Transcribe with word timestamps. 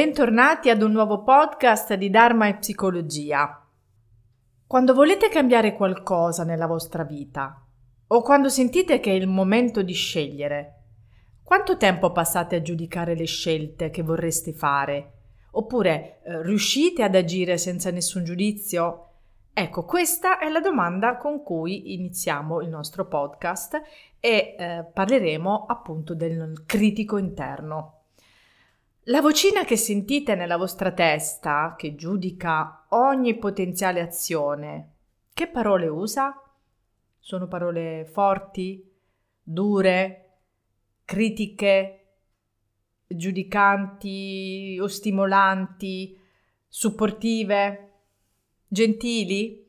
Bentornati 0.00 0.70
ad 0.70 0.80
un 0.80 0.92
nuovo 0.92 1.22
podcast 1.22 1.92
di 1.92 2.08
Dharma 2.08 2.48
e 2.48 2.56
Psicologia. 2.56 3.62
Quando 4.66 4.94
volete 4.94 5.28
cambiare 5.28 5.74
qualcosa 5.74 6.42
nella 6.42 6.66
vostra 6.66 7.04
vita 7.04 7.62
o 8.06 8.22
quando 8.22 8.48
sentite 8.48 8.98
che 8.98 9.10
è 9.10 9.14
il 9.14 9.26
momento 9.26 9.82
di 9.82 9.92
scegliere, 9.92 10.84
quanto 11.42 11.76
tempo 11.76 12.12
passate 12.12 12.56
a 12.56 12.62
giudicare 12.62 13.14
le 13.14 13.26
scelte 13.26 13.90
che 13.90 14.02
vorreste 14.02 14.54
fare? 14.54 15.12
Oppure 15.50 16.22
eh, 16.22 16.42
riuscite 16.44 17.02
ad 17.02 17.14
agire 17.14 17.58
senza 17.58 17.90
nessun 17.90 18.24
giudizio? 18.24 19.08
Ecco, 19.52 19.84
questa 19.84 20.38
è 20.38 20.48
la 20.48 20.60
domanda 20.60 21.18
con 21.18 21.42
cui 21.42 21.92
iniziamo 21.92 22.62
il 22.62 22.70
nostro 22.70 23.06
podcast 23.06 23.78
e 24.18 24.56
eh, 24.58 24.82
parleremo 24.94 25.66
appunto 25.68 26.14
del 26.14 26.62
critico 26.64 27.18
interno. 27.18 27.99
La 29.04 29.22
vocina 29.22 29.64
che 29.64 29.78
sentite 29.78 30.34
nella 30.34 30.58
vostra 30.58 30.92
testa, 30.92 31.74
che 31.78 31.94
giudica 31.94 32.84
ogni 32.90 33.38
potenziale 33.38 34.02
azione, 34.02 34.90
che 35.32 35.48
parole 35.48 35.88
usa? 35.88 36.38
Sono 37.18 37.48
parole 37.48 38.04
forti, 38.04 38.86
dure, 39.42 40.40
critiche, 41.06 42.08
giudicanti 43.06 44.78
o 44.78 44.86
stimolanti, 44.86 46.20
supportive, 46.68 47.92
gentili? 48.68 49.66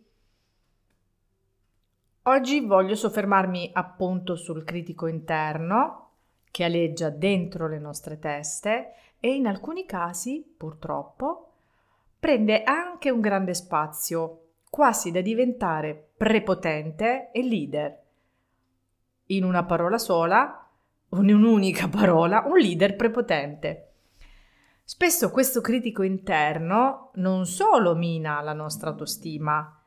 Oggi 2.24 2.60
voglio 2.60 2.96
soffermarmi 2.96 3.70
appunto 3.74 4.36
sul 4.36 4.66
critico 4.66 5.08
interno 5.08 6.10
che 6.52 6.66
aleggia 6.66 7.10
dentro 7.10 7.70
le 7.70 7.80
nostre 7.80 8.20
teste 8.20 8.96
e 9.22 9.36
in 9.36 9.46
alcuni 9.46 9.86
casi, 9.86 10.44
purtroppo, 10.58 11.54
prende 12.20 12.64
anche 12.64 13.12
un 13.12 13.22
grande 13.22 13.54
spazio, 13.54 14.54
quasi 14.70 15.12
da 15.12 15.22
diventare 15.22 16.10
prepotente 16.18 17.30
e 17.32 17.44
leader. 17.44 18.00
In 19.28 19.44
una 19.44 19.64
parola 19.64 20.00
sola, 20.00 20.68
in 21.12 21.34
un'unica 21.34 21.88
parola, 21.88 22.44
un 22.48 22.58
leader 22.58 22.96
prepotente. 22.96 23.92
Spesso 24.84 25.30
questo 25.30 25.62
critico 25.62 26.02
interno 26.02 27.12
non 27.16 27.46
solo 27.46 27.96
mina 27.96 28.42
la 28.42 28.54
nostra 28.54 28.90
autostima, 28.90 29.80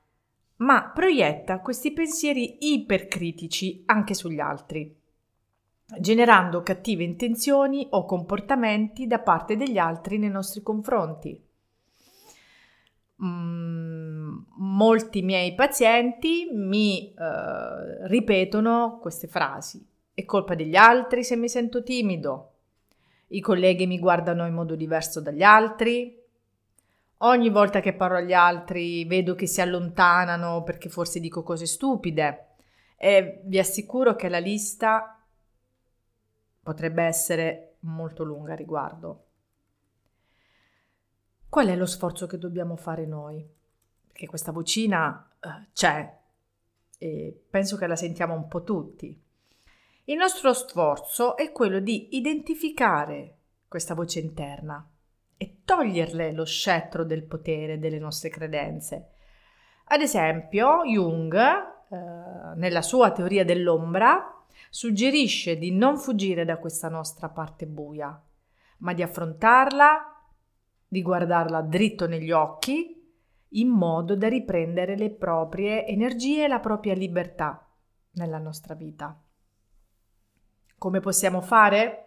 ma 0.57 0.91
proietta 0.95 1.59
questi 1.59 1.93
pensieri 1.93 2.73
ipercritici 2.73 3.83
anche 3.87 4.15
sugli 4.15 4.39
altri 4.39 5.03
generando 5.99 6.63
cattive 6.63 7.05
intenzioni 7.05 7.87
o 7.91 8.05
comportamenti 8.05 9.07
da 9.07 9.19
parte 9.19 9.57
degli 9.57 9.79
altri 9.79 10.19
nei 10.19 10.31
nostri 10.31 10.63
confronti. 10.63 11.41
Mm, 13.23 14.37
molti 14.57 15.23
miei 15.23 15.55
pazienti 15.55 16.49
mi 16.53 17.13
eh, 17.15 18.09
ripetono 18.09 18.99
queste 19.01 19.29
frasi. 19.29 19.87
È 20.13 20.25
colpa 20.25 20.55
degli 20.55 20.77
altri 20.77 21.23
se 21.23 21.37
mi 21.37 21.49
sento 21.49 21.83
timido. 21.83 22.51
I 23.29 23.41
colleghi 23.41 23.87
mi 23.87 23.99
guardano 23.99 24.47
in 24.47 24.55
modo 24.55 24.75
diverso 24.75 25.21
dagli 25.21 25.43
altri. 25.43 26.21
Ogni 27.19 27.49
volta 27.49 27.81
che 27.81 27.95
parlo 27.95 28.19
agli 28.19 28.33
altri 28.33 29.05
vedo 29.05 29.35
che 29.35 29.47
si 29.47 29.61
allontanano 29.61 30.63
perché 30.63 30.89
forse 30.89 31.21
dico 31.21 31.43
cose 31.43 31.67
stupide. 31.67 32.49
E 32.97 33.41
vi 33.45 33.59
assicuro 33.59 34.15
che 34.15 34.29
la 34.29 34.39
lista 34.39 35.14
potrebbe 36.65 37.05
essere 37.05 37.77
molto 37.81 38.25
lunga 38.25 38.55
a 38.55 38.57
riguardo. 38.57 39.27
Qual 41.49 41.69
è 41.69 41.77
lo 41.77 41.87
sforzo 41.87 42.27
che 42.27 42.39
dobbiamo 42.39 42.75
fare 42.75 43.07
noi? 43.07 43.47
Perché 44.09 44.27
questa 44.27 44.51
vocina 44.51 45.31
uh, 45.41 45.49
c'è 45.73 46.19
e 46.99 47.45
penso 47.49 47.77
che 47.77 47.87
la 47.87 47.97
sentiamo 47.97 48.35
un 48.35 48.49
po' 48.49 48.65
tutti. 48.65 49.23
Il 50.05 50.17
nostro 50.17 50.53
sforzo 50.53 51.37
è 51.37 51.53
quello 51.53 51.79
di 51.79 52.17
identificare 52.17 53.37
questa 53.69 53.95
voce 53.95 54.21
interna 54.21 54.89
e 55.37 55.59
toglierle 55.65 56.33
lo 56.33 56.45
scettro 56.45 57.05
del 57.05 57.25
potere 57.25 57.79
delle 57.79 57.99
nostre 57.99 58.31
credenze. 58.31 59.11
Ad 59.87 60.01
esempio, 60.01 60.83
Jung, 60.85 61.35
eh, 61.35 62.57
nella 62.57 62.83
sua 62.83 63.13
teoria 63.13 63.45
dell'ombra, 63.45 64.34
suggerisce 64.75 65.57
di 65.57 65.71
non 65.71 65.97
fuggire 65.99 66.45
da 66.45 66.59
questa 66.59 66.89
nostra 66.89 67.29
parte 67.29 67.65
buia, 67.65 68.21
ma 68.79 68.93
di 68.93 69.05
affrontarla, 69.05 70.21
di 70.89 71.01
guardarla 71.01 71.63
dritto 71.63 72.09
negli 72.09 72.33
occhi, 72.33 73.01
in 73.51 73.69
modo 73.69 74.17
da 74.17 74.27
riprendere 74.27 74.97
le 74.97 75.13
proprie 75.13 75.87
energie 75.87 76.43
e 76.43 76.49
la 76.49 76.59
propria 76.59 76.95
libertà 76.95 77.71
nella 78.15 78.39
nostra 78.39 78.75
vita. 78.75 79.17
Come 80.77 80.99
possiamo 80.99 81.41
fare? 81.41 82.04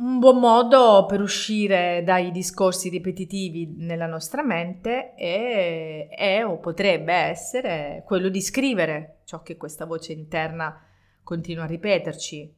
Un 0.00 0.18
buon 0.18 0.38
modo 0.38 1.04
per 1.06 1.20
uscire 1.20 2.02
dai 2.02 2.30
discorsi 2.30 2.88
ripetitivi 2.88 3.74
nella 3.76 4.06
nostra 4.06 4.42
mente 4.42 5.12
è, 5.12 6.08
è, 6.08 6.42
o 6.42 6.56
potrebbe 6.56 7.12
essere 7.12 8.02
quello 8.06 8.30
di 8.30 8.40
scrivere 8.40 9.18
ciò 9.24 9.42
che 9.42 9.58
questa 9.58 9.84
voce 9.84 10.14
interna 10.14 10.82
continua 11.22 11.64
a 11.64 11.66
ripeterci. 11.66 12.50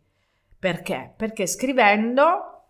Perché? 0.56 1.14
Perché 1.16 1.48
scrivendo 1.48 2.62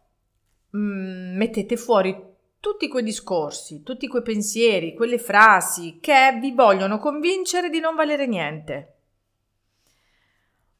mh, 0.70 0.78
mm, 0.78 1.36
mettete 1.36 1.76
fuori 1.76 2.16
tutti 2.58 2.88
quei 2.88 3.02
discorsi, 3.02 3.82
tutti 3.82 4.08
quei 4.08 4.22
pensieri, 4.22 4.94
quelle 4.94 5.18
frasi 5.18 5.98
che 6.00 6.38
vi 6.40 6.52
vogliono 6.52 6.96
convincere 6.96 7.68
di 7.68 7.78
non 7.78 7.94
valere 7.94 8.26
niente. 8.26 8.94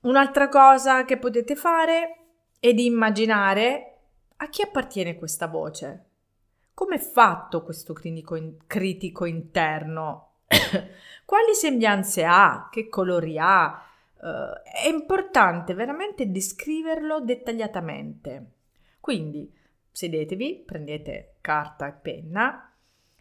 Un'altra 0.05 0.49
cosa 0.49 1.05
che 1.05 1.19
potete 1.19 1.55
fare 1.57 2.22
e 2.65 2.75
di 2.75 2.85
immaginare 2.85 3.97
a 4.37 4.49
chi 4.49 4.63
appartiene 4.63 5.17
questa 5.17 5.49
voce. 5.49 6.05
Come 6.73 6.95
è 6.95 6.99
fatto 7.01 7.65
questo 7.65 7.93
critico, 7.93 8.37
in, 8.37 8.55
critico 8.69 9.25
interno? 9.25 10.35
Quali 11.27 11.55
sembianze 11.55 12.23
ha? 12.25 12.69
Che 12.71 12.89
colori 12.89 13.37
ha? 13.37 13.85
Uh, 14.15 14.63
è 14.63 14.87
importante 14.87 15.75
veramente 15.75 16.31
descriverlo 16.31 17.21
dettagliatamente. 17.21 18.51
Quindi 19.01 19.53
sedetevi, 19.91 20.63
prendete 20.65 21.39
carta 21.41 21.89
e 21.89 21.93
penna 21.95 22.73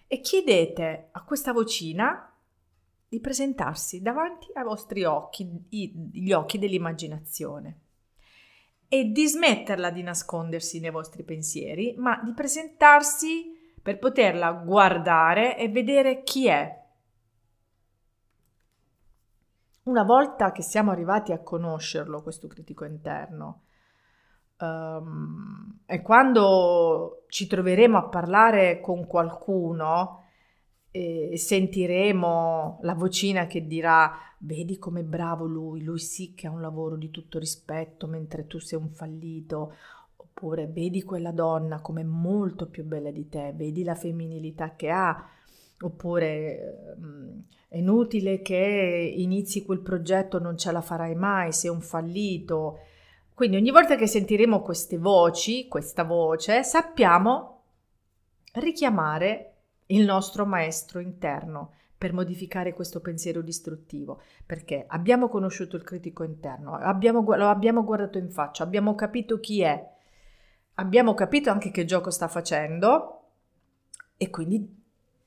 e 0.05 0.21
chiedete 0.21 1.07
a 1.13 1.23
questa 1.23 1.51
vocina 1.51 2.31
di 3.07 3.19
presentarsi 3.19 4.03
davanti 4.03 4.51
ai 4.53 4.63
vostri 4.63 5.03
occhi, 5.03 5.65
gli 5.67 6.31
occhi 6.31 6.59
dell'immaginazione 6.59 7.79
e 8.93 9.05
di 9.05 9.25
smetterla 9.25 9.89
di 9.89 10.03
nascondersi 10.03 10.81
nei 10.81 10.91
vostri 10.91 11.23
pensieri, 11.23 11.95
ma 11.97 12.19
di 12.21 12.33
presentarsi 12.33 13.57
per 13.81 13.97
poterla 13.99 14.51
guardare 14.51 15.57
e 15.57 15.69
vedere 15.69 16.23
chi 16.23 16.47
è. 16.49 16.77
Una 19.83 20.03
volta 20.03 20.51
che 20.51 20.61
siamo 20.61 20.91
arrivati 20.91 21.31
a 21.31 21.39
conoscerlo, 21.39 22.21
questo 22.21 22.49
critico 22.49 22.83
interno, 22.83 23.61
um, 24.59 25.79
e 25.85 26.01
quando 26.01 27.23
ci 27.29 27.47
troveremo 27.47 27.97
a 27.97 28.09
parlare 28.09 28.81
con 28.81 29.07
qualcuno, 29.07 30.20
e 30.91 31.37
sentiremo 31.37 32.79
la 32.81 32.93
vocina 32.93 33.47
che 33.47 33.65
dirà 33.65 34.11
vedi 34.39 34.77
com'è 34.77 35.03
bravo 35.03 35.45
lui, 35.45 35.83
lui 35.83 35.99
sì 35.99 36.33
che 36.33 36.47
ha 36.47 36.51
un 36.51 36.59
lavoro 36.59 36.97
di 36.97 37.09
tutto 37.09 37.39
rispetto 37.39 38.07
mentre 38.07 38.45
tu 38.45 38.59
sei 38.59 38.77
un 38.77 38.89
fallito, 38.89 39.75
oppure 40.17 40.67
vedi 40.67 41.03
quella 41.03 41.31
donna 41.31 41.79
com'è 41.81 42.03
molto 42.03 42.67
più 42.67 42.83
bella 42.83 43.11
di 43.11 43.29
te, 43.29 43.53
vedi 43.55 43.83
la 43.83 43.95
femminilità 43.95 44.75
che 44.75 44.89
ha, 44.89 45.29
oppure 45.79 46.95
è 47.69 47.77
inutile 47.77 48.41
che 48.41 49.13
inizi 49.15 49.63
quel 49.63 49.79
progetto, 49.79 50.39
non 50.39 50.57
ce 50.57 50.71
la 50.71 50.81
farai 50.81 51.15
mai, 51.15 51.53
sei 51.53 51.69
un 51.69 51.81
fallito. 51.81 52.79
Quindi 53.33 53.55
ogni 53.55 53.71
volta 53.71 53.95
che 53.95 54.07
sentiremo 54.07 54.61
queste 54.61 54.97
voci, 54.97 55.67
questa 55.67 56.03
voce, 56.03 56.63
sappiamo 56.63 57.61
richiamare 58.53 59.50
il 59.91 60.05
nostro 60.05 60.45
maestro 60.45 60.99
interno 60.99 61.73
per 61.97 62.13
modificare 62.13 62.73
questo 62.73 62.99
pensiero 62.99 63.41
distruttivo, 63.41 64.21
perché 64.45 64.85
abbiamo 64.87 65.27
conosciuto 65.29 65.75
il 65.75 65.83
critico 65.83 66.23
interno, 66.23 66.73
abbiamo, 66.73 67.21
lo 67.35 67.47
abbiamo 67.47 67.83
guardato 67.83 68.17
in 68.17 68.31
faccia, 68.31 68.63
abbiamo 68.63 68.95
capito 68.95 69.39
chi 69.39 69.61
è, 69.61 69.87
abbiamo 70.75 71.13
capito 71.13 71.51
anche 71.51 71.69
che 71.69 71.85
gioco 71.85 72.09
sta 72.09 72.27
facendo 72.27 73.19
e 74.17 74.29
quindi 74.31 74.79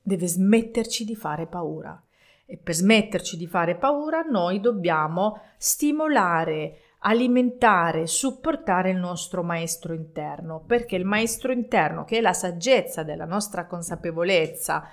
deve 0.02 0.26
smetterci 0.26 1.04
di 1.04 1.14
fare 1.14 1.46
paura. 1.46 2.00
E 2.46 2.58
per 2.58 2.74
smetterci 2.74 3.36
di 3.36 3.46
fare 3.46 3.76
paura 3.76 4.22
noi 4.22 4.60
dobbiamo 4.60 5.40
stimolare 5.56 6.78
alimentare, 7.06 8.06
supportare 8.06 8.90
il 8.90 8.96
nostro 8.96 9.42
maestro 9.42 9.92
interno, 9.92 10.60
perché 10.60 10.96
il 10.96 11.04
maestro 11.04 11.52
interno, 11.52 12.04
che 12.04 12.18
è 12.18 12.20
la 12.20 12.32
saggezza 12.32 13.02
della 13.02 13.26
nostra 13.26 13.66
consapevolezza, 13.66 14.88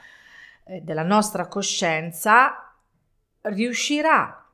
eh, 0.65 0.81
della 0.81 1.03
nostra 1.03 1.47
coscienza, 1.47 2.73
riuscirà 3.43 4.45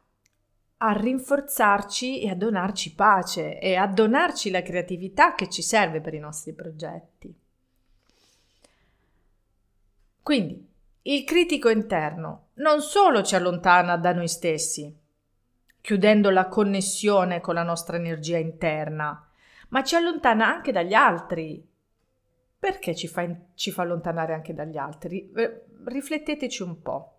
a 0.79 0.91
rinforzarci 0.91 2.21
e 2.21 2.29
a 2.29 2.35
donarci 2.35 2.93
pace 2.93 3.59
e 3.59 3.75
a 3.75 3.87
donarci 3.87 4.51
la 4.51 4.61
creatività 4.61 5.33
che 5.33 5.49
ci 5.49 5.63
serve 5.63 5.99
per 5.99 6.13
i 6.13 6.19
nostri 6.19 6.53
progetti. 6.53 7.35
Quindi 10.21 10.69
il 11.03 11.23
critico 11.23 11.69
interno 11.69 12.49
non 12.55 12.81
solo 12.81 13.23
ci 13.23 13.33
allontana 13.33 13.97
da 13.97 14.13
noi 14.13 14.27
stessi, 14.27 15.05
chiudendo 15.81 16.29
la 16.29 16.47
connessione 16.47 17.39
con 17.39 17.55
la 17.55 17.63
nostra 17.63 17.97
energia 17.97 18.37
interna, 18.37 19.27
ma 19.69 19.83
ci 19.83 19.95
allontana 19.95 20.47
anche 20.47 20.71
dagli 20.71 20.93
altri. 20.93 21.65
Perché 22.59 22.95
ci 22.95 23.07
fa, 23.07 23.27
ci 23.53 23.71
fa 23.71 23.83
allontanare 23.83 24.33
anche 24.33 24.53
dagli 24.53 24.77
altri? 24.77 25.31
Rifletteteci 25.85 26.63
un 26.63 26.81
po'. 26.81 27.11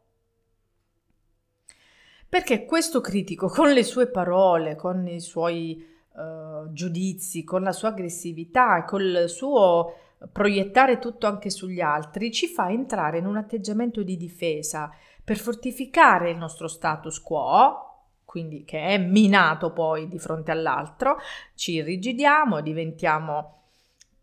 Perché 2.29 2.65
questo 2.65 3.01
critico, 3.01 3.49
con 3.51 3.71
le 3.71 3.83
sue 3.83 4.09
parole, 4.09 4.77
con 4.77 5.07
i 5.07 5.21
suoi 5.21 5.87
uh, 6.13 6.71
giudizi, 6.73 7.45
con 7.45 7.63
la 7.63 7.73
sua 7.73 7.89
aggressività, 7.89 8.85
col 8.85 9.25
suo 9.29 9.95
proiettare 10.33 10.99
tutto 10.99 11.27
anche 11.27 11.49
sugli 11.49 11.81
altri, 11.81 12.33
ci 12.33 12.49
fa 12.49 12.71
entrare 12.71 13.19
in 13.19 13.27
un 13.27 13.37
atteggiamento 13.37 14.03
di 14.03 14.17
difesa 14.17 14.91
per 15.23 15.39
fortificare 15.39 16.31
il 16.31 16.37
nostro 16.37 16.69
status 16.69 17.21
quo, 17.21 17.88
quindi 18.29 18.63
che 18.67 18.79
è 18.79 18.99
minato 18.99 19.73
poi 19.73 20.07
di 20.07 20.19
fronte 20.19 20.51
all'altro, 20.51 21.17
ci 21.55 21.73
irrigidiamo, 21.77 22.61
diventiamo 22.61 23.55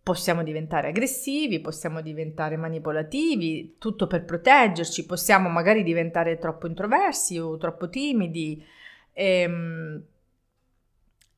possiamo 0.04 0.44
diventare 0.44 0.90
aggressivi, 0.90 1.60
possiamo 1.60 2.02
diventare 2.02 2.56
manipolativi, 2.56 3.78
tutto 3.80 4.06
per 4.06 4.24
proteggerci, 4.24 5.07
possiamo 5.07 5.50
magari 5.50 5.81
diventare 5.81 6.38
troppo 6.38 6.68
introversi 6.68 7.40
o 7.40 7.57
troppo 7.57 7.90
timidi 7.90 8.63
e, 9.12 9.25
ehm, 9.40 10.04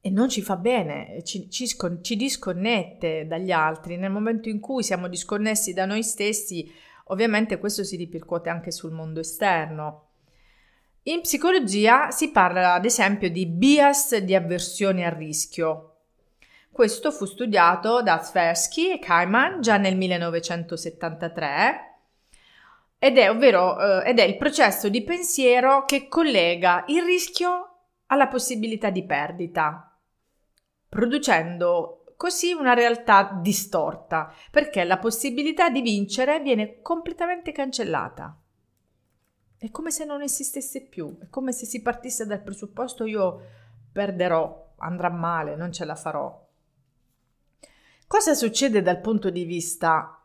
e 0.02 0.10
non 0.10 0.28
ci 0.28 0.42
fa 0.42 0.58
bene, 0.58 1.24
ci, 1.24 1.50
ci, 1.50 1.68
ci 2.02 2.16
disconnette 2.18 3.26
dagli 3.28 3.52
altri. 3.52 3.96
Nel 3.96 4.12
momento 4.12 4.50
in 4.50 4.60
cui 4.60 4.84
siamo 4.84 5.08
disconnessi 5.08 5.72
da 5.72 5.86
noi 5.86 6.04
stessi, 6.04 6.70
ovviamente 7.06 7.60
questo 7.60 7.86
si 7.86 7.96
ripercuote 7.96 8.50
anche 8.50 8.72
sul 8.72 8.92
mondo 8.92 9.22
esterno. 9.22 10.07
In 11.08 11.22
psicologia 11.22 12.12
si 12.12 12.32
parla 12.32 12.74
ad 12.74 12.84
esempio 12.84 13.30
di 13.30 13.46
bias 13.46 14.18
di 14.18 14.36
avversione 14.36 15.06
al 15.06 15.14
rischio. 15.14 16.00
Questo 16.70 17.12
fu 17.12 17.24
studiato 17.24 18.02
da 18.02 18.20
Tversky 18.20 18.92
e 18.92 19.00
Kaiman 19.00 19.62
già 19.62 19.78
nel 19.78 19.96
1973 19.96 22.00
ed 23.00 23.18
è, 23.18 23.30
ovvero, 23.30 24.02
eh, 24.02 24.10
ed 24.10 24.20
è 24.20 24.24
il 24.24 24.36
processo 24.36 24.90
di 24.90 25.02
pensiero 25.02 25.86
che 25.86 26.10
collega 26.10 26.84
il 26.88 27.04
rischio 27.04 27.76
alla 28.08 28.28
possibilità 28.28 28.90
di 28.90 29.06
perdita, 29.06 29.98
producendo 30.90 32.04
così 32.18 32.52
una 32.52 32.74
realtà 32.74 33.40
distorta, 33.42 34.34
perché 34.52 34.84
la 34.84 34.98
possibilità 34.98 35.70
di 35.70 35.80
vincere 35.80 36.42
viene 36.42 36.82
completamente 36.82 37.54
cancellata. 37.54 38.42
È 39.60 39.72
come 39.72 39.90
se 39.90 40.06
non 40.06 40.22
esistesse 40.22 40.82
più, 40.82 41.18
è 41.20 41.30
come 41.30 41.52
se 41.52 41.66
si 41.66 41.82
partisse 41.82 42.28
dal 42.28 42.42
presupposto 42.42 43.06
io 43.06 43.42
perderò, 43.92 44.74
andrà 44.78 45.10
male, 45.10 45.56
non 45.56 45.72
ce 45.72 45.84
la 45.84 45.96
farò. 45.96 46.46
Cosa 48.06 48.36
succede 48.36 48.84
dal 48.84 49.02
punto 49.02 49.32
di 49.32 49.46
vista 49.46 50.24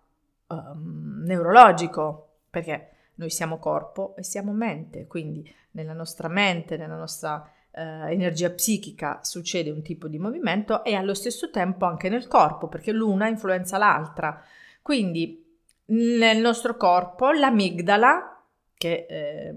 um, 0.48 1.22
neurologico? 1.24 2.28
Perché 2.50 2.90
noi 3.14 3.30
siamo 3.30 3.58
corpo 3.58 4.14
e 4.16 4.22
siamo 4.22 4.52
mente, 4.52 5.06
quindi 5.06 5.50
nella 5.72 5.94
nostra 5.94 6.28
mente, 6.28 6.76
nella 6.76 6.96
nostra 6.96 7.36
uh, 7.70 7.80
energia 8.08 8.50
psichica 8.50 9.20
succede 9.22 9.70
un 9.70 9.80
tipo 9.80 10.08
di 10.08 10.18
movimento 10.18 10.84
e 10.84 10.94
allo 10.94 11.14
stesso 11.14 11.48
tempo 11.50 11.86
anche 11.86 12.10
nel 12.10 12.28
corpo, 12.28 12.68
perché 12.68 12.92
l'una 12.92 13.28
influenza 13.28 13.78
l'altra. 13.78 14.44
Quindi 14.82 15.42
nel 15.86 16.38
nostro 16.38 16.76
corpo 16.76 17.30
l'amigdala 17.30 18.41
che 18.76 19.06
eh, 19.08 19.54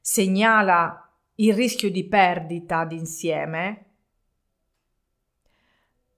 segnala 0.00 1.10
il 1.36 1.54
rischio 1.54 1.90
di 1.90 2.04
perdita 2.06 2.84
d'insieme. 2.84 3.86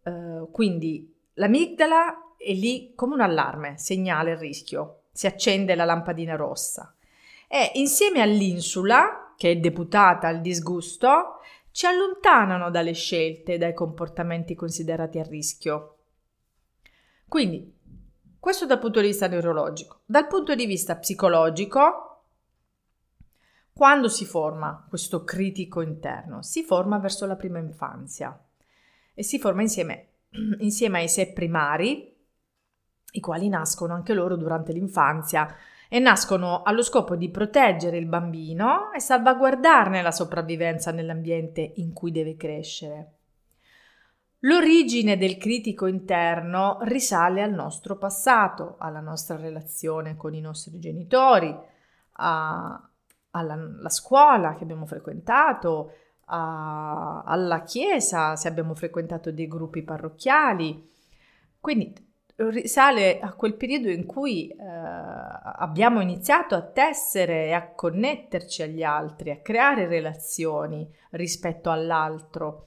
Uh, 0.03 0.51
quindi 0.51 1.15
l'amigdala 1.35 2.35
è 2.37 2.53
lì 2.53 2.93
come 2.95 3.15
un 3.15 3.21
allarme, 3.21 3.79
segnala 3.79 4.31
il 4.31 4.37
rischio, 4.37 5.05
si 5.13 5.27
accende 5.27 5.75
la 5.75 5.85
lampadina 5.85 6.37
rossa. 6.37 6.95
E 7.49 7.71
insieme 7.75 8.21
all'insula, 8.21 9.35
che 9.37 9.53
è 9.53 9.57
deputata 9.57 10.29
al 10.29 10.41
disgusto, 10.41 11.41
ci 11.71 11.87
allontanano 11.87 12.71
dalle 12.71 12.93
scelte, 12.93 13.59
dai 13.59 13.75
comportamenti 13.75 14.55
considerati 14.55 15.19
a 15.19 15.25
rischio. 15.25 15.97
Quindi, 17.27 17.73
questo 18.39 18.67
dal 18.67 18.79
punto 18.79 19.01
di 19.01 19.07
vista 19.07 19.27
neurologico. 19.27 20.01
Dal 20.05 20.27
punto 20.27 20.55
di 20.55 20.67
vista 20.67 20.97
psicologico, 20.97 22.14
quando 23.75 24.09
si 24.09 24.25
forma 24.25 24.87
questo 24.89 25.25
critico 25.25 25.81
interno? 25.81 26.43
Si 26.43 26.63
forma 26.63 26.99
verso 26.99 27.27
la 27.27 27.35
prima 27.35 27.59
infanzia 27.59 28.39
e 29.13 29.25
si 29.25 29.41
forma 29.41 29.63
insieme, 29.63 30.11
insieme 30.61 31.01
ai 31.01 31.09
sé 31.09 31.33
primari, 31.33 32.17
i 33.11 33.21
quali 33.21 33.49
nascono 33.49 33.93
anche 33.93 34.15
loro 34.15 34.37
durante 34.37 34.73
l'infanzia 34.73 35.53
e 35.89 35.99
nascono 35.99 36.63
allo 36.63 36.83
scopo 36.83 37.17
di 37.17 37.31
proteggere 37.31 37.97
il 37.97 38.07
bambino 38.07 38.93
e 38.93 39.01
salvaguardarne 39.01 40.03
la 40.03 40.13
sopravvivenza 40.13 40.93
nell'ambiente 40.93 41.73
in 41.77 41.93
cui 41.93 42.13
deve 42.13 42.37
crescere. 42.37 43.13
L'origine 44.41 45.17
del 45.17 45.37
critico 45.37 45.87
interno 45.87 46.79
risale 46.83 47.43
al 47.43 47.53
nostro 47.53 47.97
passato, 47.97 48.77
alla 48.79 49.01
nostra 49.01 49.37
relazione 49.37 50.17
con 50.17 50.33
i 50.35 50.41
nostri 50.41 50.79
genitori, 50.79 51.57
a, 52.13 52.89
alla, 53.35 53.89
scuola 53.89 54.55
che 54.55 54.65
abbiamo 54.65 54.87
frequentato, 54.87 55.93
a, 56.27 57.23
alla 57.25 57.63
chiesa, 57.63 58.37
se 58.37 58.49
abbiamo 58.49 58.75
frequentato 58.75 59.31
dei 59.31 59.47
gruppi 59.47 59.83
parrocchiali. 59.83 60.91
Quindi 61.61 61.93
risale 62.37 63.21
a 63.21 63.33
quel 63.33 63.55
periodo 63.55 63.89
in 63.91 64.07
cui 64.07 64.49
eh, 64.49 64.57
abbiamo 64.59 66.01
iniziato 66.01 66.55
a 66.55 66.63
tessere 66.63 67.47
e 67.47 67.53
a 67.53 67.69
connetterci 67.69 68.63
agli 68.63 68.83
altri, 68.83 69.31
a 69.31 69.39
creare 69.39 69.87
relazioni 69.87 70.89
rispetto 71.11 71.71
all'altro. 71.71 72.67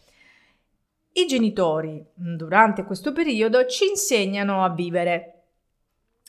I 1.13 1.25
genitori 1.25 2.05
durante 2.13 2.83
questo 2.83 3.11
periodo 3.11 3.65
ci 3.65 3.87
insegnano 3.87 4.63
a 4.63 4.69
vivere, 4.69 5.33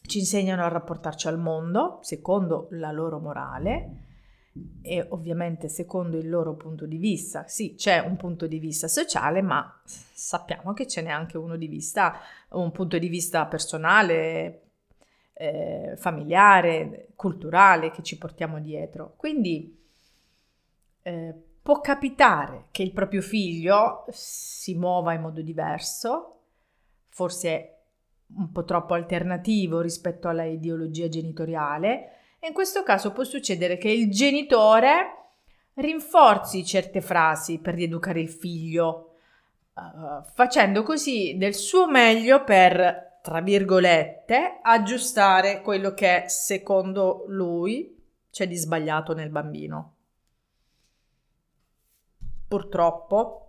ci 0.07 0.19
insegnano 0.19 0.65
a 0.65 0.69
rapportarci 0.69 1.29
al 1.29 1.39
mondo 1.39 1.99
secondo 2.01 2.69
la 2.71 2.91
loro 2.91 3.19
morale, 3.19 4.07
e 4.83 5.07
ovviamente 5.11 5.69
secondo 5.69 6.17
il 6.17 6.29
loro 6.29 6.55
punto 6.55 6.87
di 6.87 6.97
vista. 6.97 7.47
Sì, 7.47 7.75
c'è 7.75 7.99
un 7.99 8.17
punto 8.17 8.47
di 8.47 8.59
vista 8.59 8.89
sociale, 8.89 9.43
ma 9.43 9.81
sappiamo 9.85 10.73
che 10.73 10.87
ce 10.87 11.03
n'è 11.03 11.11
anche 11.11 11.37
uno 11.37 11.57
di 11.57 11.67
vista, 11.67 12.21
un 12.51 12.71
punto 12.71 12.99
di 12.99 13.09
vista 13.09 13.47
personale, 13.47 14.63
eh, 15.35 15.95
familiare, 15.97 17.09
culturale 17.15 17.91
che 17.91 18.03
ci 18.03 18.19
portiamo 18.19 18.61
dietro. 18.61 19.15
Quindi 19.17 19.77
eh, 21.03 21.35
può 21.63 21.81
capitare 21.81 22.67
che 22.71 22.83
il 22.83 22.93
proprio 22.93 23.23
figlio 23.23 24.07
si 24.11 24.75
muova 24.75 25.13
in 25.13 25.21
modo 25.21 25.43
diverso, 25.43 26.41
forse 27.09 27.75
un 28.37 28.53
po' 28.53 28.65
troppo 28.65 28.95
alternativo 28.95 29.81
rispetto 29.81 30.29
alla 30.29 30.45
ideologia 30.45 31.09
genitoriale, 31.09 32.18
e 32.39 32.47
in 32.47 32.53
questo 32.53 32.83
caso 32.83 33.13
può 33.13 33.25
succedere 33.25 33.79
che 33.79 33.91
il 33.91 34.11
genitore 34.11 35.19
rinforzi 35.75 36.65
certe 36.65 37.01
frasi 37.01 37.59
per 37.59 37.75
rieducare 37.75 38.21
il 38.21 38.29
figlio, 38.29 39.15
uh, 39.75 40.23
facendo 40.35 40.83
così 40.83 41.37
del 41.37 41.55
suo 41.55 41.89
meglio 41.89 42.45
per, 42.45 43.19
tra 43.23 43.41
virgolette, 43.41 44.61
aggiustare 44.63 45.63
quello 45.63 45.95
che 45.95 46.25
secondo 46.27 47.25
lui 47.29 47.97
c'è 48.31 48.47
di 48.47 48.57
sbagliato 48.57 49.15
nel 49.15 49.31
bambino. 49.31 49.95
Purtroppo 52.47 53.45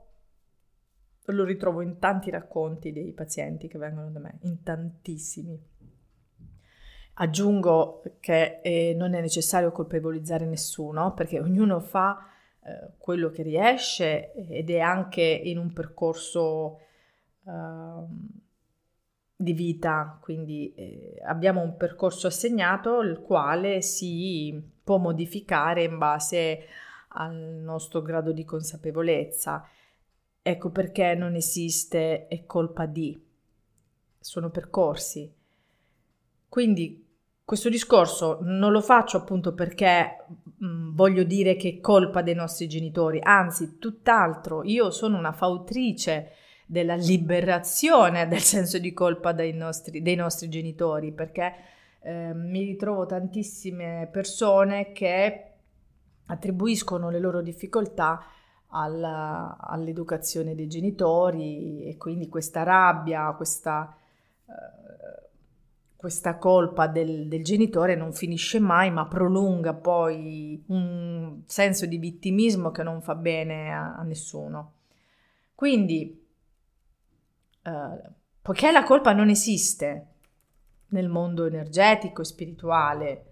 lo 1.25 1.43
ritrovo 1.43 1.81
in 1.81 1.99
tanti 1.99 2.31
racconti 2.31 2.91
dei 2.91 3.13
pazienti 3.13 3.67
che 3.67 3.77
vengono 3.77 4.09
da 4.09 4.19
me, 4.19 4.39
in 4.41 4.63
tantissimi. 4.63 5.61
Aggiungo 7.21 8.01
che 8.21 8.61
eh, 8.61 8.93
non 8.95 9.13
è 9.13 9.19
necessario 9.19 9.73
colpevolizzare 9.73 10.45
nessuno 10.45 11.13
perché 11.13 11.39
ognuno 11.39 11.81
fa 11.81 12.25
eh, 12.63 12.91
quello 12.97 13.29
che 13.29 13.43
riesce 13.43 14.31
ed 14.33 14.69
è 14.69 14.79
anche 14.79 15.21
in 15.21 15.57
un 15.57 15.73
percorso 15.73 16.79
uh, 17.43 18.07
di 19.35 19.51
vita, 19.51 20.17
quindi 20.21 20.73
eh, 20.75 21.21
abbiamo 21.25 21.61
un 21.61 21.75
percorso 21.75 22.27
assegnato 22.27 23.01
il 23.01 23.19
quale 23.19 23.81
si 23.81 24.61
può 24.81 24.97
modificare 24.97 25.83
in 25.83 25.97
base 25.97 26.65
al 27.09 27.35
nostro 27.35 28.01
grado 28.01 28.31
di 28.31 28.45
consapevolezza. 28.45 29.67
Ecco 30.41 30.69
perché 30.69 31.15
non 31.15 31.35
esiste 31.35 32.27
è 32.27 32.45
colpa 32.45 32.85
di, 32.85 33.21
sono 34.19 34.49
percorsi. 34.49 35.29
Quindi 36.47 37.07
questo 37.49 37.69
discorso 37.69 38.37
non 38.41 38.71
lo 38.71 38.79
faccio 38.79 39.17
appunto 39.17 39.55
perché 39.55 40.17
mh, 40.57 40.67
mm, 40.67 40.95
voglio 40.95 41.23
dire 41.23 41.55
che 41.55 41.69
è 41.69 41.79
colpa 41.79 42.21
dei 42.21 42.35
nostri 42.35 42.69
genitori, 42.69 43.19
anzi, 43.23 43.79
tutt'altro, 43.79 44.63
io 44.63 44.91
sono 44.91 45.17
una 45.17 45.31
fautrice 45.31 46.33
della 46.67 46.93
liberazione 46.93 48.27
del 48.27 48.41
senso 48.41 48.77
di 48.77 48.93
colpa 48.93 49.31
dei 49.31 49.53
nostri, 49.53 50.03
dei 50.03 50.13
nostri 50.13 50.47
genitori, 50.47 51.11
perché 51.11 51.55
eh, 52.01 52.35
mi 52.35 52.61
ritrovo 52.65 53.07
tantissime 53.07 54.07
persone 54.11 54.91
che 54.91 55.53
attribuiscono 56.27 57.09
le 57.09 57.19
loro 57.19 57.41
difficoltà 57.41 58.25
alla, 58.67 59.57
all'educazione 59.59 60.53
dei 60.53 60.67
genitori 60.67 61.85
e 61.85 61.97
quindi 61.97 62.29
questa 62.29 62.61
rabbia, 62.61 63.33
questa, 63.35 63.97
eh, 64.45 65.28
questa 65.99 66.37
colpa 66.37 66.87
del, 66.87 67.27
del, 67.27 67.43
genitore 67.43 67.93
non 67.93 68.13
finisce 68.13 68.57
mai 68.57 68.89
ma 68.89 69.05
prolunga 69.05 69.73
poi 69.73 70.63
un 70.67 71.41
senso 71.45 71.85
di 71.85 71.97
vittimismo 71.97 72.71
che 72.71 72.83
non 72.83 73.01
fa 73.01 73.15
bene 73.15 73.73
a, 73.73 73.97
a 73.97 74.03
nessuno. 74.03 74.75
Quindi, 75.53 76.25
eh, 77.63 78.01
poiché 78.41 78.71
la 78.71 78.85
colpa 78.85 79.11
non 79.11 79.27
esiste 79.27 80.07
nel 80.91 81.09
mondo 81.09 81.45
energetico 81.45 82.21
e 82.21 82.25
spirituale, 82.25 83.25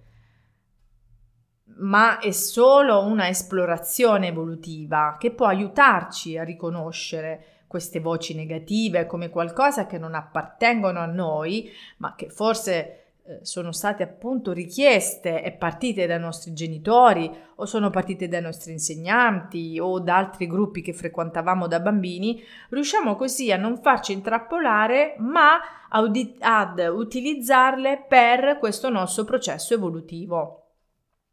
ma 1.78 2.20
è 2.20 2.32
solo 2.32 3.06
una 3.06 3.30
esplorazione 3.30 4.28
evolutiva 4.28 5.16
che 5.18 5.32
può 5.32 5.46
aiutarci 5.46 6.38
a 6.38 6.44
riconoscere 6.44 7.57
queste 7.68 8.00
voci 8.00 8.34
negative 8.34 9.06
come 9.06 9.30
qualcosa 9.30 9.86
che 9.86 9.98
non 9.98 10.16
appartengono 10.16 11.00
a 11.00 11.06
noi, 11.06 11.70
ma 11.98 12.16
che 12.16 12.30
forse 12.30 13.08
eh, 13.28 13.40
sono 13.42 13.74
state 13.74 14.04
appunto 14.04 14.54
richieste 14.54 15.44
e 15.44 15.52
partite 15.52 16.08
dai 16.08 16.20
nostri 16.20 16.54
genitori 16.54 17.30
o 17.56 17.66
sono 17.66 17.90
partite 17.90 18.30
dai 18.30 18.42
nostri 18.42 18.72
insegnanti 18.72 19.78
o 19.82 20.00
da 20.00 20.16
altri 20.16 20.48
gruppi 20.48 20.82
che 20.82 20.94
frequentavamo 20.94 21.68
da 21.68 21.82
bambini, 21.82 22.42
riusciamo 22.70 23.18
così 23.18 23.52
a 23.52 23.58
non 23.58 23.82
farci 23.82 24.14
intrappolare 24.14 25.16
ma 25.20 25.60
ad 25.90 26.80
utilizzarle 26.80 28.06
per 28.08 28.58
questo 28.60 28.90
nostro 28.90 29.26
processo 29.26 29.74
evolutivo. 29.74 30.64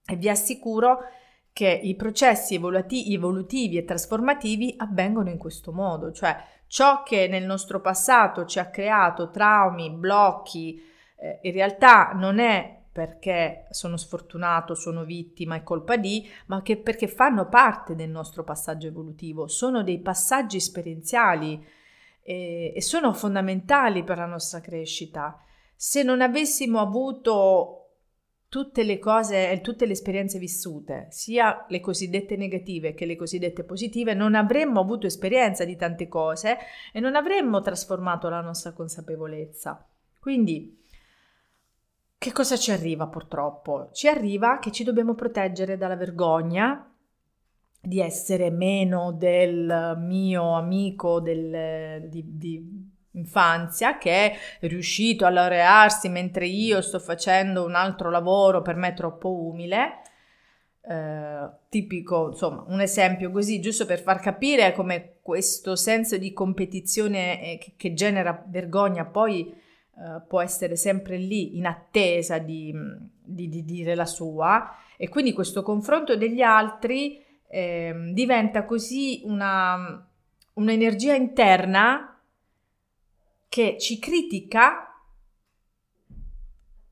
E 0.05 0.17
vi 0.17 0.29
assicuro 0.29 0.99
che 0.99 1.24
i 1.63 1.95
processi 1.95 2.55
evolutivi, 2.55 3.77
e 3.77 3.85
trasformativi 3.85 4.75
avvengono 4.79 5.31
in 5.31 5.39
questo 5.39 5.71
modo, 5.71 6.11
cioè 6.11 6.37
ciò 6.67 7.05
che 7.05 7.29
nel 7.29 7.45
nostro 7.45 7.81
passato 7.81 8.45
ci 8.45 8.59
ha 8.59 8.71
creato 8.71 9.31
traumi, 9.31 9.91
blocchi, 9.91 10.83
eh, 11.17 11.39
in 11.43 11.53
realtà 11.53 12.11
non 12.15 12.41
è 12.41 12.81
perché 12.91 13.67
sono 13.71 13.97
sfortunato, 13.97 14.75
sono 14.75 15.05
vittima, 15.05 15.57
è 15.57 15.63
colpa 15.63 15.97
di, 15.97 16.29
ma 16.47 16.63
che 16.63 16.77
perché 16.77 17.09
fanno 17.09 17.49
parte 17.49 17.95
del 17.95 18.11
nostro 18.11 18.45
passaggio 18.45 18.87
evolutivo, 18.87 19.47
sono 19.47 19.83
dei 19.83 19.99
passaggi 19.99 20.57
esperienziali 20.57 21.65
e, 22.23 22.73
e 22.75 22.81
sono 22.81 23.13
fondamentali 23.13 24.03
per 24.03 24.19
la 24.19 24.27
nostra 24.27 24.61
crescita. 24.61 25.39
Se 25.75 26.03
non 26.03 26.21
avessimo 26.21 26.81
avuto 26.81 27.84
tutte 28.55 28.85
le 28.85 29.01
cose 29.01 29.51
e 29.51 29.61
tutte 29.61 29.85
le 29.85 29.95
esperienze 29.95 30.39
vissute, 30.39 31.09
sia 31.11 31.67
le 31.69 31.81
cosiddette 31.81 32.37
negative 32.37 32.95
che 32.95 33.05
le 33.05 33.17
cosiddette 33.17 33.65
positive, 33.65 34.15
non 34.15 34.37
avremmo 34.37 34.79
avuto 34.79 35.09
esperienza 35.09 35.65
di 35.65 35.75
tante 35.75 36.07
cose 36.07 36.59
e 36.93 37.01
non 37.01 37.17
avremmo 37.17 37.61
trasformato 37.63 38.29
la 38.29 38.41
nostra 38.41 38.71
consapevolezza. 38.71 39.85
Quindi, 40.21 40.81
che 42.17 42.31
cosa 42.31 42.57
ci 42.57 42.71
arriva 42.71 43.09
purtroppo? 43.09 43.91
Ci 43.93 44.07
arriva 44.07 44.61
che 44.61 44.71
ci 44.71 44.85
dobbiamo 44.85 45.17
proteggere 45.17 45.77
dalla 45.77 45.97
vergogna 45.97 46.95
di 47.81 47.99
essere 47.99 48.51
meno 48.51 49.11
del 49.11 49.97
mio 49.99 50.55
amico 50.55 51.19
del, 51.19 52.09
di, 52.09 52.25
di 52.25 52.93
infanzia 53.15 53.99
che 53.99 54.11
è 54.11 54.39
riuscito 54.61 55.25
a 55.25 55.31
laurearsi 55.31 56.09
mentre 56.09 56.47
io 56.47 56.81
sto 56.81 56.99
facendo 56.99 57.65
un 57.65 57.75
altro 57.75 58.11
lavoro 58.11 58.63
per 58.63 58.77
me 58.77 58.95
troppo 58.95 59.33
umile. 59.33 60.01
Eh, 60.87 61.49
tipico, 61.71 62.29
insomma, 62.29 62.65
un 62.69 62.81
esempio 62.81 63.31
così, 63.31 63.59
giusto 63.59 63.87
per 63.87 64.01
far 64.01 64.21
capire 64.21 64.75
come 64.75 65.15
questo 65.23 65.77
senso 65.77 66.19
di 66.19 66.35
competizione 66.35 67.43
eh, 67.43 67.59
che, 67.59 67.73
che, 67.77 67.95
genera 67.95 68.45
vergogna 68.47 69.07
poi 69.07 69.49
eh, 69.49 70.21
può 70.29 70.43
essere 70.43 70.77
sempre 70.77 71.17
lì 71.17 71.57
in 71.57 71.65
attesa 71.65 72.37
di, 72.37 72.75
di, 73.23 73.49
di, 73.49 73.65
dire 73.65 73.95
la 73.95 74.05
sua 74.05 74.77
e 74.99 75.09
quindi 75.09 75.33
questo 75.33 75.63
confronto 75.63 76.17
degli 76.17 76.43
altri 76.43 77.25
ehm, 77.49 78.13
diventa 78.13 78.67
così 78.67 79.23
una, 79.25 80.07
un'energia 80.55 81.15
interna 81.15 82.14
che 83.55 83.79
ci 83.79 84.01
critica 84.01 84.93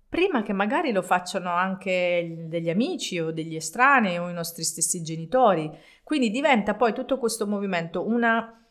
prima 0.09 0.43
che 0.43 0.53
magari 0.53 0.93
lo 0.93 1.03
facciano 1.03 1.51
anche 1.51 2.45
degli 2.47 2.71
amici 2.71 3.19
o 3.19 3.33
degli 3.33 3.57
estranei 3.57 4.17
o 4.19 4.29
i 4.29 4.33
nostri 4.33 4.63
stessi 4.63 5.03
genitori. 5.03 5.69
Quindi 6.05 6.31
diventa 6.31 6.77
poi 6.77 6.93
tutto 6.93 7.19
questo 7.19 7.49
movimento 7.49 8.07
una, 8.07 8.65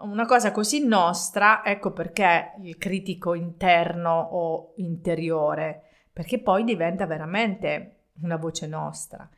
una 0.00 0.26
cosa 0.26 0.50
così 0.50 0.84
nostra, 0.84 1.64
ecco 1.64 1.92
perché 1.92 2.54
il 2.62 2.76
critico 2.76 3.34
interno 3.34 4.18
o 4.18 4.72
interiore, 4.78 6.08
perché 6.12 6.40
poi 6.40 6.64
diventa 6.64 7.06
veramente 7.06 7.98
una 8.20 8.36
voce 8.36 8.66
nostra. 8.66 9.30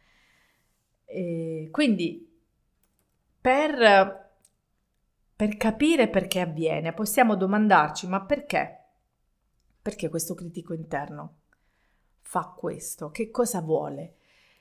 E 1.04 1.68
quindi 1.70 2.26
per 3.42 4.23
per 5.36 5.56
capire 5.56 6.08
perché 6.08 6.40
avviene, 6.40 6.92
possiamo 6.92 7.34
domandarci 7.34 8.06
ma 8.06 8.24
perché? 8.24 8.78
Perché 9.82 10.08
questo 10.08 10.34
critico 10.34 10.72
interno 10.72 11.38
fa 12.20 12.52
questo? 12.56 13.10
Che 13.10 13.30
cosa 13.30 13.60
vuole? 13.60 14.14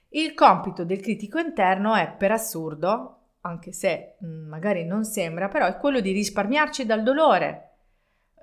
Il 0.10 0.36
compito 0.36 0.86
del 0.86 1.00
critico 1.00 1.39
interno 1.39 1.96
è 1.96 2.13
per 2.15 2.32
assurdo, 2.32 3.18
anche 3.42 3.72
se 3.72 4.18
mm, 4.24 4.48
magari 4.48 4.86
non 4.86 5.06
sembra, 5.06 5.48
però 5.48 5.65
è 5.65 5.77
quello 5.77 6.00
di 6.01 6.12
risparmiarci 6.12 6.86
dal 6.86 7.01
dolore. 7.01 7.70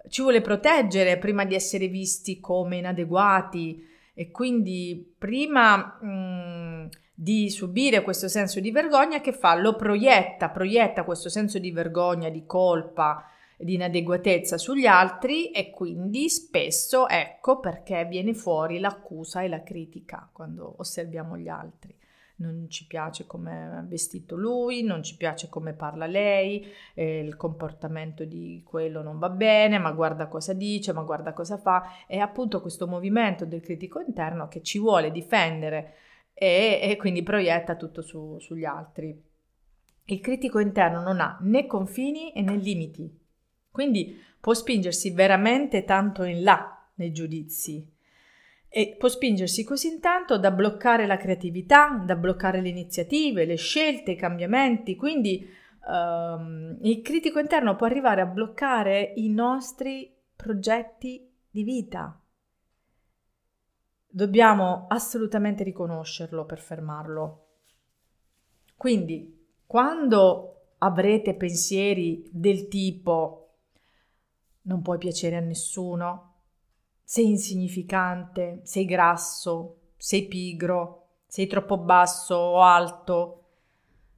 Ci 0.08 0.22
vuole 0.22 0.40
proteggere 0.40 1.18
prima 1.18 1.44
di 1.44 1.54
essere 1.54 1.86
visti 1.86 2.40
come 2.40 2.78
inadeguati 2.78 3.86
e 4.14 4.30
quindi 4.30 5.14
prima 5.16 5.98
mh, 6.00 6.06
mm, 6.06 6.86
di 7.20 7.50
subire 7.50 8.00
questo 8.00 8.28
senso 8.28 8.60
di 8.60 8.70
vergogna 8.70 9.20
che 9.20 9.34
fa? 9.34 9.54
Lo 9.54 9.76
proietta, 9.76 10.48
proietta 10.48 11.04
questo 11.04 11.28
senso 11.28 11.58
di 11.58 11.70
vergogna, 11.70 12.30
di 12.30 12.46
colpa, 12.46 13.26
di 13.58 13.74
inadeguatezza 13.74 14.56
sugli 14.56 14.86
altri 14.86 15.50
e 15.50 15.68
quindi 15.68 16.30
spesso 16.30 17.06
ecco 17.06 17.60
perché 17.60 18.06
viene 18.06 18.32
fuori 18.32 18.78
l'accusa 18.78 19.42
e 19.42 19.48
la 19.48 19.62
critica 19.62 20.30
quando 20.32 20.76
osserviamo 20.78 21.36
gli 21.36 21.48
altri. 21.48 21.94
Non 22.36 22.70
ci 22.70 22.86
piace 22.86 23.26
come 23.26 23.80
è 23.80 23.82
vestito 23.82 24.34
lui, 24.34 24.82
non 24.82 25.02
ci 25.02 25.18
piace 25.18 25.50
come 25.50 25.74
parla 25.74 26.06
lei, 26.06 26.66
eh, 26.94 27.18
il 27.18 27.36
comportamento 27.36 28.24
di 28.24 28.62
quello 28.64 29.02
non 29.02 29.18
va 29.18 29.28
bene, 29.28 29.76
ma 29.76 29.92
guarda 29.92 30.26
cosa 30.26 30.54
dice, 30.54 30.94
ma 30.94 31.02
guarda 31.02 31.34
cosa 31.34 31.58
fa. 31.58 32.06
È 32.06 32.16
appunto 32.16 32.62
questo 32.62 32.86
movimento 32.86 33.44
del 33.44 33.60
critico 33.60 34.00
interno 34.00 34.48
che 34.48 34.62
ci 34.62 34.78
vuole 34.78 35.10
difendere 35.10 35.96
e, 36.42 36.80
e 36.82 36.96
quindi 36.96 37.22
proietta 37.22 37.76
tutto 37.76 38.00
su, 38.00 38.38
sugli 38.38 38.64
altri. 38.64 39.14
Il 40.06 40.20
critico 40.20 40.58
interno 40.58 41.02
non 41.02 41.20
ha 41.20 41.36
né 41.42 41.66
confini 41.66 42.32
né 42.34 42.56
limiti, 42.56 43.14
quindi 43.70 44.18
può 44.40 44.54
spingersi 44.54 45.10
veramente 45.10 45.84
tanto 45.84 46.22
in 46.22 46.42
là 46.42 46.82
nei 46.94 47.12
giudizi. 47.12 47.86
E 48.70 48.96
può 48.98 49.08
spingersi 49.08 49.64
così 49.64 50.00
tanto 50.00 50.38
da 50.38 50.50
bloccare 50.50 51.06
la 51.06 51.18
creatività, 51.18 52.02
da 52.06 52.16
bloccare 52.16 52.62
le 52.62 52.70
iniziative, 52.70 53.44
le 53.44 53.56
scelte, 53.56 54.12
i 54.12 54.16
cambiamenti, 54.16 54.96
quindi 54.96 55.46
um, 55.86 56.78
il 56.80 57.02
critico 57.02 57.38
interno 57.38 57.76
può 57.76 57.84
arrivare 57.84 58.22
a 58.22 58.26
bloccare 58.26 59.12
i 59.16 59.28
nostri 59.28 60.10
progetti 60.34 61.28
di 61.50 61.64
vita, 61.64 62.19
Dobbiamo 64.12 64.86
assolutamente 64.88 65.62
riconoscerlo 65.62 66.44
per 66.44 66.58
fermarlo. 66.58 67.46
Quindi, 68.76 69.46
quando 69.64 70.72
avrete 70.78 71.36
pensieri 71.36 72.28
del 72.28 72.66
tipo 72.66 73.50
non 74.62 74.82
puoi 74.82 74.98
piacere 74.98 75.36
a 75.36 75.40
nessuno, 75.40 76.34
sei 77.04 77.28
insignificante, 77.28 78.62
sei 78.64 78.84
grasso, 78.84 79.76
sei 79.96 80.26
pigro, 80.26 81.06
sei 81.28 81.46
troppo 81.46 81.78
basso 81.78 82.34
o 82.34 82.62
alto, 82.62 83.44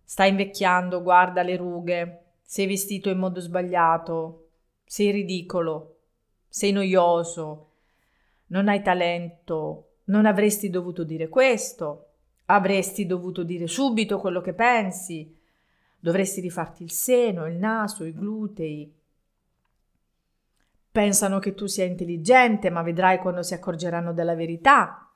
stai 0.04 0.30
invecchiando, 0.30 1.02
guarda 1.02 1.42
le 1.42 1.56
rughe, 1.56 2.24
sei 2.42 2.66
vestito 2.66 3.10
in 3.10 3.18
modo 3.18 3.40
sbagliato, 3.40 4.48
sei 4.86 5.10
ridicolo, 5.10 5.98
sei 6.48 6.72
noioso, 6.72 7.71
non 8.52 8.68
hai 8.68 8.82
talento, 8.82 9.88
non 10.04 10.26
avresti 10.26 10.70
dovuto 10.70 11.04
dire 11.04 11.28
questo, 11.28 12.08
avresti 12.46 13.06
dovuto 13.06 13.42
dire 13.42 13.66
subito 13.66 14.18
quello 14.18 14.40
che 14.40 14.52
pensi, 14.52 15.34
dovresti 15.98 16.40
rifarti 16.40 16.82
il 16.82 16.90
seno, 16.90 17.46
il 17.46 17.56
naso, 17.56 18.04
i 18.04 18.12
glutei. 18.12 18.94
Pensano 20.92 21.38
che 21.38 21.54
tu 21.54 21.66
sia 21.66 21.84
intelligente, 21.84 22.68
ma 22.68 22.82
vedrai 22.82 23.18
quando 23.18 23.42
si 23.42 23.54
accorgeranno 23.54 24.12
della 24.12 24.34
verità. 24.34 25.10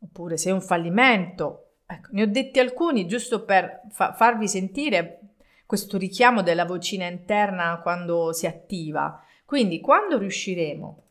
Oppure 0.00 0.36
sei 0.36 0.52
un 0.52 0.60
fallimento. 0.60 1.74
Ecco, 1.86 2.08
ne 2.12 2.22
ho 2.22 2.26
detti 2.26 2.58
alcuni 2.58 3.06
giusto 3.06 3.44
per 3.44 3.82
fa- 3.90 4.12
farvi 4.12 4.48
sentire 4.48 5.20
questo 5.64 5.96
richiamo 5.96 6.42
della 6.42 6.64
vocina 6.64 7.06
interna 7.06 7.80
quando 7.82 8.32
si 8.32 8.46
attiva. 8.46 9.22
Quindi 9.44 9.80
quando 9.80 10.18
riusciremo, 10.18 11.07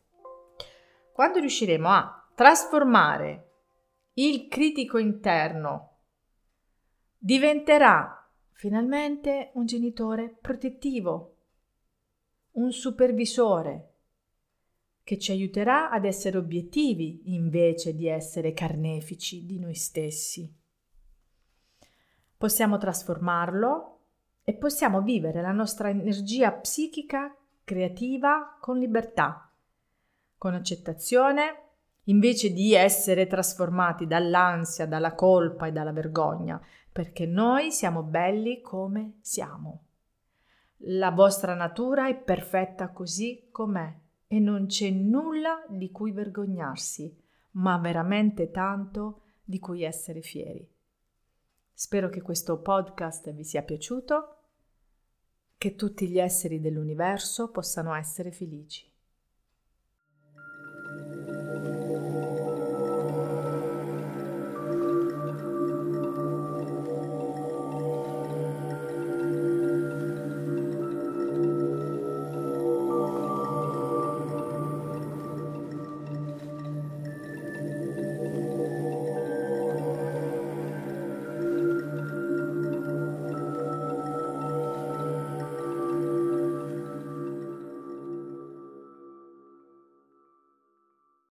quando 1.18 1.40
riusciremo 1.40 1.88
a 1.88 2.30
trasformare 2.32 3.54
il 4.12 4.46
critico 4.46 4.98
interno, 4.98 5.96
diventerà 7.18 8.30
finalmente 8.52 9.50
un 9.54 9.66
genitore 9.66 10.38
protettivo, 10.40 11.38
un 12.52 12.70
supervisore 12.70 13.94
che 15.02 15.18
ci 15.18 15.32
aiuterà 15.32 15.90
ad 15.90 16.04
essere 16.04 16.38
obiettivi 16.38 17.32
invece 17.34 17.96
di 17.96 18.06
essere 18.06 18.52
carnefici 18.52 19.44
di 19.44 19.58
noi 19.58 19.74
stessi. 19.74 20.56
Possiamo 22.36 22.78
trasformarlo 22.78 24.02
e 24.44 24.54
possiamo 24.54 25.02
vivere 25.02 25.42
la 25.42 25.50
nostra 25.50 25.88
energia 25.88 26.52
psichica 26.52 27.36
creativa 27.64 28.56
con 28.60 28.78
libertà, 28.78 29.47
con 30.38 30.54
accettazione, 30.54 31.62
invece 32.04 32.52
di 32.52 32.72
essere 32.72 33.26
trasformati 33.26 34.06
dall'ansia, 34.06 34.86
dalla 34.86 35.14
colpa 35.14 35.66
e 35.66 35.72
dalla 35.72 35.92
vergogna, 35.92 36.60
perché 36.90 37.26
noi 37.26 37.70
siamo 37.70 38.02
belli 38.02 38.62
come 38.62 39.18
siamo. 39.20 39.82
La 40.82 41.10
vostra 41.10 41.54
natura 41.54 42.08
è 42.08 42.16
perfetta 42.16 42.90
così 42.90 43.48
com'è 43.50 43.92
e 44.28 44.38
non 44.38 44.66
c'è 44.66 44.90
nulla 44.90 45.64
di 45.68 45.90
cui 45.90 46.12
vergognarsi, 46.12 47.14
ma 47.52 47.76
veramente 47.78 48.50
tanto 48.50 49.22
di 49.42 49.58
cui 49.58 49.82
essere 49.82 50.22
fieri. 50.22 50.66
Spero 51.72 52.08
che 52.08 52.22
questo 52.22 52.60
podcast 52.60 53.32
vi 53.32 53.44
sia 53.44 53.62
piaciuto 53.62 54.36
che 55.56 55.74
tutti 55.74 56.08
gli 56.08 56.18
esseri 56.18 56.60
dell'universo 56.60 57.50
possano 57.50 57.94
essere 57.94 58.30
felici. 58.30 58.88